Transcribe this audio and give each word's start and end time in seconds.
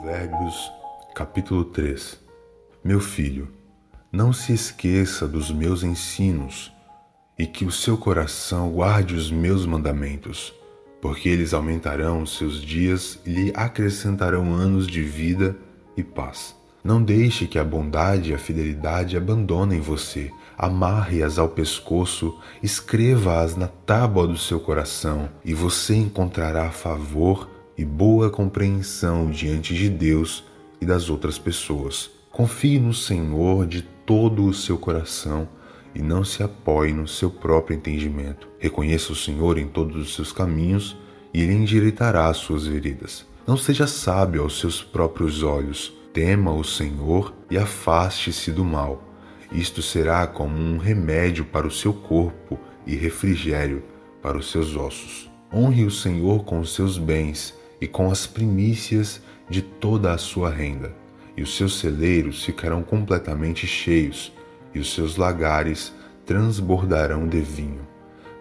Provérbios, 0.00 0.72
capítulo 1.14 1.62
3 1.62 2.18
Meu 2.82 3.00
filho, 3.00 3.48
não 4.10 4.32
se 4.32 4.50
esqueça 4.54 5.28
dos 5.28 5.50
meus 5.50 5.82
ensinos 5.82 6.72
e 7.38 7.46
que 7.46 7.66
o 7.66 7.70
seu 7.70 7.98
coração 7.98 8.70
guarde 8.70 9.14
os 9.14 9.30
meus 9.30 9.66
mandamentos, 9.66 10.54
porque 11.02 11.28
eles 11.28 11.52
aumentarão 11.52 12.22
os 12.22 12.38
seus 12.38 12.62
dias 12.62 13.18
e 13.26 13.30
lhe 13.30 13.52
acrescentarão 13.54 14.54
anos 14.54 14.86
de 14.86 15.02
vida 15.02 15.54
e 15.94 16.02
paz. 16.02 16.56
Não 16.82 17.02
deixe 17.02 17.46
que 17.46 17.58
a 17.58 17.64
bondade 17.64 18.30
e 18.30 18.34
a 18.34 18.38
fidelidade 18.38 19.18
abandonem 19.18 19.80
você. 19.80 20.32
Amarre-as 20.56 21.38
ao 21.38 21.50
pescoço, 21.50 22.38
escreva-as 22.62 23.54
na 23.54 23.66
tábua 23.66 24.26
do 24.26 24.38
seu 24.38 24.60
coração, 24.60 25.28
e 25.44 25.52
você 25.52 25.94
encontrará 25.94 26.70
favor 26.70 27.59
e 27.80 27.84
boa 27.84 28.28
compreensão 28.28 29.30
diante 29.30 29.74
de 29.74 29.88
Deus 29.88 30.44
e 30.82 30.84
das 30.84 31.08
outras 31.08 31.38
pessoas. 31.38 32.10
Confie 32.30 32.78
no 32.78 32.92
Senhor 32.92 33.66
de 33.66 33.80
todo 33.80 34.44
o 34.44 34.52
seu 34.52 34.76
coração 34.76 35.48
e 35.94 36.02
não 36.02 36.22
se 36.22 36.42
apoie 36.42 36.92
no 36.92 37.08
seu 37.08 37.30
próprio 37.30 37.74
entendimento. 37.74 38.46
Reconheça 38.58 39.14
o 39.14 39.16
Senhor 39.16 39.56
em 39.56 39.66
todos 39.66 39.96
os 39.96 40.14
seus 40.14 40.30
caminhos 40.30 40.94
e 41.32 41.40
ele 41.40 41.54
endireitará 41.54 42.28
as 42.28 42.36
suas 42.36 42.66
veredas. 42.66 43.24
Não 43.46 43.56
seja 43.56 43.86
sábio 43.86 44.42
aos 44.42 44.60
seus 44.60 44.82
próprios 44.82 45.42
olhos. 45.42 45.90
Tema 46.12 46.52
o 46.52 46.62
Senhor 46.62 47.32
e 47.50 47.56
afaste-se 47.56 48.52
do 48.52 48.62
mal. 48.62 49.02
Isto 49.50 49.80
será 49.80 50.26
como 50.26 50.54
um 50.54 50.76
remédio 50.76 51.46
para 51.46 51.66
o 51.66 51.70
seu 51.70 51.94
corpo 51.94 52.58
e 52.86 52.94
refrigério 52.94 53.82
para 54.20 54.36
os 54.36 54.50
seus 54.50 54.76
ossos. 54.76 55.30
Honre 55.50 55.86
o 55.86 55.90
Senhor 55.90 56.44
com 56.44 56.60
os 56.60 56.74
seus 56.74 56.98
bens 56.98 57.58
e 57.80 57.86
com 57.86 58.10
as 58.10 58.26
primícias 58.26 59.20
de 59.48 59.62
toda 59.62 60.12
a 60.12 60.18
sua 60.18 60.50
renda, 60.50 60.94
e 61.36 61.42
os 61.42 61.56
seus 61.56 61.78
celeiros 61.78 62.44
ficarão 62.44 62.82
completamente 62.82 63.66
cheios, 63.66 64.32
e 64.74 64.78
os 64.78 64.94
seus 64.94 65.16
lagares 65.16 65.92
transbordarão 66.26 67.26
de 67.26 67.40
vinho. 67.40 67.86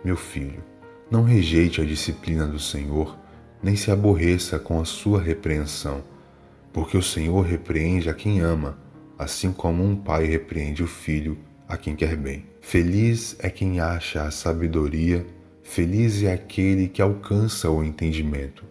Meu 0.03 0.15
filho, 0.15 0.63
não 1.09 1.23
rejeite 1.23 1.81
a 1.81 1.85
disciplina 1.85 2.45
do 2.45 2.59
Senhor, 2.59 3.17
nem 3.63 3.75
se 3.75 3.89
aborreça 3.89 4.59
com 4.59 4.79
a 4.79 4.85
sua 4.85 5.21
repreensão, 5.21 6.03
porque 6.71 6.97
o 6.97 7.01
Senhor 7.01 7.41
repreende 7.41 8.09
a 8.09 8.13
quem 8.13 8.41
ama, 8.41 8.77
assim 9.17 9.51
como 9.51 9.83
um 9.83 9.95
pai 9.95 10.25
repreende 10.25 10.83
o 10.83 10.87
filho 10.87 11.37
a 11.67 11.77
quem 11.77 11.95
quer 11.95 12.15
bem. 12.15 12.45
Feliz 12.61 13.35
é 13.39 13.49
quem 13.49 13.79
acha 13.79 14.23
a 14.23 14.31
sabedoria, 14.31 15.25
feliz 15.63 16.23
é 16.23 16.33
aquele 16.33 16.87
que 16.87 17.01
alcança 17.01 17.69
o 17.69 17.83
entendimento 17.83 18.63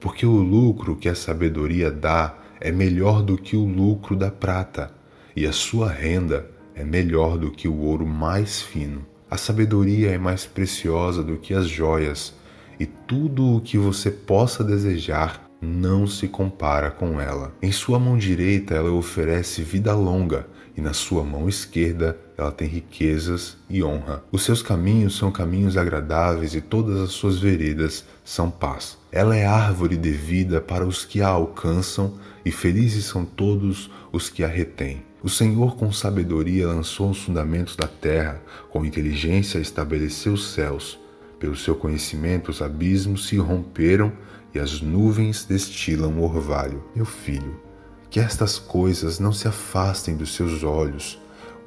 porque 0.00 0.26
o 0.26 0.36
lucro 0.36 0.96
que 0.96 1.08
a 1.08 1.14
sabedoria 1.14 1.90
dá 1.90 2.34
é 2.60 2.70
melhor 2.70 3.22
do 3.22 3.36
que 3.36 3.56
o 3.56 3.64
lucro 3.64 4.16
da 4.16 4.30
prata, 4.30 4.90
e 5.34 5.46
a 5.46 5.52
sua 5.52 5.90
renda 5.90 6.50
é 6.74 6.84
melhor 6.84 7.38
do 7.38 7.50
que 7.50 7.68
o 7.68 7.76
ouro 7.78 8.06
mais 8.06 8.62
fino. 8.62 9.04
A 9.30 9.36
sabedoria 9.36 10.10
é 10.10 10.18
mais 10.18 10.46
preciosa 10.46 11.22
do 11.22 11.36
que 11.36 11.52
as 11.52 11.68
joias, 11.68 12.34
e 12.78 12.86
tudo 12.86 13.56
o 13.56 13.60
que 13.60 13.78
você 13.78 14.10
possa 14.10 14.62
desejar 14.62 15.46
não 15.60 16.06
se 16.06 16.28
compara 16.28 16.90
com 16.90 17.20
ela. 17.20 17.54
Em 17.62 17.72
sua 17.72 17.98
mão 17.98 18.16
direita 18.16 18.74
ela 18.74 18.92
oferece 18.92 19.62
vida 19.62 19.94
longa, 19.94 20.46
e 20.76 20.80
na 20.80 20.92
sua 20.92 21.24
mão 21.24 21.48
esquerda 21.48 22.18
ela 22.36 22.52
tem 22.52 22.68
riquezas 22.68 23.56
e 23.68 23.82
honra. 23.82 24.22
Os 24.30 24.42
seus 24.42 24.62
caminhos 24.62 25.16
são 25.16 25.32
caminhos 25.32 25.76
agradáveis 25.76 26.54
e 26.54 26.60
todas 26.60 27.00
as 27.00 27.10
suas 27.10 27.38
veredas 27.38 28.04
são 28.24 28.50
paz. 28.50 28.98
Ela 29.10 29.36
é 29.36 29.46
árvore 29.46 29.96
de 29.96 30.10
vida 30.10 30.60
para 30.60 30.86
os 30.86 31.04
que 31.04 31.22
a 31.22 31.28
alcançam 31.28 32.14
e 32.44 32.50
felizes 32.50 33.06
são 33.06 33.24
todos 33.24 33.90
os 34.12 34.28
que 34.28 34.44
a 34.44 34.48
retêm. 34.48 35.02
O 35.22 35.28
Senhor 35.28 35.76
com 35.76 35.90
sabedoria 35.90 36.68
lançou 36.68 37.10
os 37.10 37.22
fundamentos 37.22 37.74
da 37.74 37.88
terra, 37.88 38.40
com 38.70 38.84
inteligência 38.84 39.58
estabeleceu 39.58 40.34
os 40.34 40.52
céus. 40.52 40.98
Pelo 41.40 41.56
seu 41.56 41.74
conhecimento 41.74 42.50
os 42.50 42.62
abismos 42.62 43.26
se 43.26 43.36
romperam 43.36 44.12
e 44.54 44.58
as 44.58 44.80
nuvens 44.80 45.44
destilam 45.44 46.20
orvalho. 46.20 46.84
Meu 46.94 47.04
filho, 47.04 47.60
que 48.08 48.20
estas 48.20 48.58
coisas 48.58 49.18
não 49.18 49.32
se 49.32 49.48
afastem 49.48 50.16
dos 50.16 50.34
seus 50.34 50.62
olhos. 50.62 51.18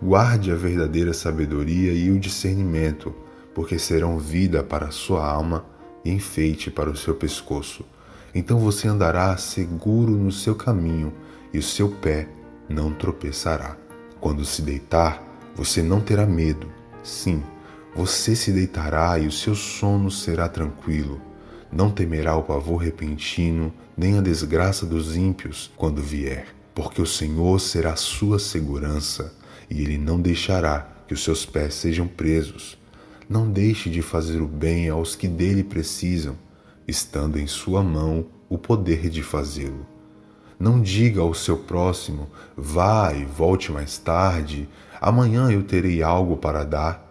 Guarde 0.02 0.52
a 0.52 0.56
verdadeira 0.56 1.14
sabedoria 1.14 1.92
e 1.92 2.10
o 2.10 2.20
discernimento, 2.20 3.14
porque 3.54 3.78
serão 3.78 4.18
vida 4.18 4.64
para 4.64 4.88
a 4.88 4.92
sua 4.92 5.26
alma 5.30 5.66
e 6.06 6.12
enfeite 6.12 6.72
para 6.72 6.90
o 6.90 6.96
seu 6.96 7.16
pescoço. 7.16 7.86
Então 8.34 8.60
você 8.60 8.88
andará 8.88 9.36
seguro 9.38 10.12
no 10.12 10.32
seu 10.32 10.56
caminho 10.56 11.12
e 11.54 11.58
o 11.58 11.64
seu 11.64 11.90
pé 11.90 12.28
não 12.70 12.94
tropeçará. 12.94 13.76
Quando 14.20 14.46
se 14.46 14.62
deitar, 14.62 15.24
você 15.56 15.82
não 15.82 16.00
terá 16.00 16.26
medo. 16.26 16.68
Sim, 17.04 17.44
você 17.96 18.36
se 18.36 18.52
deitará 18.52 19.18
e 19.20 19.28
o 19.28 19.32
seu 19.32 19.56
sono 19.56 20.10
será 20.10 20.48
tranquilo 20.48 21.20
não 21.72 21.92
temerá 21.92 22.36
o 22.36 22.44
pavor 22.44 22.78
repentino, 22.78 23.72
nem 23.96 24.18
a 24.18 24.22
desgraça 24.22 24.86
dos 24.86 25.16
ímpios 25.16 25.72
quando 25.76 26.02
vier, 26.02 26.48
porque 26.74 27.02
o 27.02 27.06
Senhor 27.06 27.60
será 27.60 27.96
sua 27.96 28.40
segurança, 28.40 29.34
e 29.70 29.82
ele 29.82 29.98
não 29.98 30.20
deixará 30.20 30.88
que 31.08 31.14
os 31.14 31.24
seus 31.24 31.46
pés 31.46 31.74
sejam 31.74 32.08
presos. 32.08 32.78
Não 33.30 33.50
deixe 33.50 33.90
de 33.90 34.02
fazer 34.02 34.42
o 34.42 34.48
bem 34.48 34.90
aos 34.90 35.16
que 35.16 35.28
dele 35.28 35.64
precisam, 35.64 36.36
estando 36.88 37.40
em 37.40 37.46
sua 37.46 37.84
mão 37.84 38.26
o 38.50 38.58
poder 38.58 39.10
de 39.10 39.22
fazê-lo. 39.22 39.86
Não 40.60 40.82
diga 40.82 41.22
ao 41.22 41.34
seu 41.34 41.58
próximo: 41.58 42.28
vá 42.58 43.14
e 43.14 43.24
volte 43.24 43.72
mais 43.72 43.98
tarde, 43.98 44.68
amanhã 45.00 45.50
eu 45.52 45.64
terei 45.64 46.02
algo 46.04 46.38
para 46.38 46.64
dar. 46.64 47.08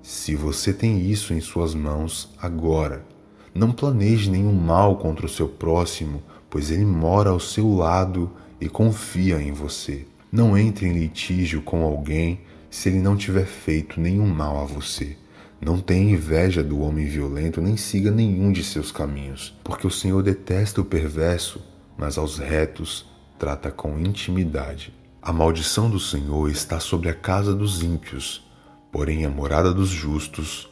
Se 0.00 0.36
você 0.36 0.72
tem 0.72 1.00
isso 1.00 1.34
em 1.34 1.40
suas 1.40 1.74
mãos 1.74 2.32
agora, 2.40 3.04
não 3.52 3.72
planeje 3.72 4.30
nenhum 4.30 4.52
mal 4.52 4.96
contra 4.96 5.26
o 5.26 5.28
seu 5.28 5.48
próximo, 5.48 6.22
pois 6.48 6.70
ele 6.70 6.84
mora 6.84 7.30
ao 7.30 7.40
seu 7.40 7.74
lado 7.74 8.30
e 8.60 8.68
confia 8.68 9.42
em 9.42 9.52
você. 9.52 10.06
Não 10.30 10.56
entre 10.56 10.86
em 10.86 10.92
litígio 10.92 11.62
com 11.62 11.82
alguém 11.82 12.40
se 12.70 12.88
ele 12.88 12.98
não 12.98 13.16
tiver 13.16 13.46
feito 13.46 14.00
nenhum 14.00 14.26
mal 14.26 14.60
a 14.60 14.64
você. 14.64 15.16
Não 15.60 15.80
tenha 15.80 16.12
inveja 16.12 16.62
do 16.62 16.80
homem 16.80 17.06
violento, 17.06 17.62
nem 17.62 17.76
siga 17.76 18.10
nenhum 18.10 18.52
de 18.52 18.62
seus 18.62 18.92
caminhos, 18.92 19.58
porque 19.64 19.86
o 19.86 19.90
Senhor 19.90 20.22
detesta 20.22 20.80
o 20.80 20.84
perverso, 20.84 21.62
mas 21.96 22.18
aos 22.18 22.38
retos 22.38 23.06
trata 23.38 23.70
com 23.70 23.98
intimidade. 23.98 24.92
A 25.22 25.32
maldição 25.32 25.88
do 25.88 25.98
Senhor 25.98 26.50
está 26.50 26.78
sobre 26.78 27.08
a 27.08 27.14
casa 27.14 27.54
dos 27.54 27.82
ímpios, 27.82 28.46
porém 28.92 29.24
a 29.24 29.30
morada 29.30 29.72
dos 29.72 29.88
justos 29.88 30.68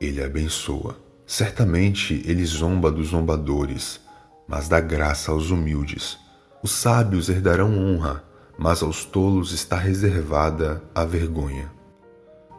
ele 0.00 0.22
abençoa. 0.22 0.96
Certamente 1.26 2.22
ele 2.24 2.44
zomba 2.44 2.90
dos 2.90 3.08
zombadores, 3.08 4.00
mas 4.46 4.68
dá 4.68 4.80
graça 4.80 5.30
aos 5.30 5.50
humildes. 5.50 6.16
Os 6.62 6.70
sábios 6.70 7.28
herdarão 7.28 7.76
honra, 7.76 8.24
mas 8.58 8.82
aos 8.82 9.04
tolos 9.04 9.52
está 9.52 9.76
reservada 9.76 10.82
a 10.94 11.04
vergonha. 11.04 11.72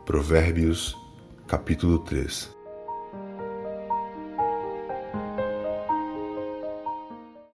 Provérbios, 0.06 0.96
capítulo 1.46 2.00
3 2.00 2.59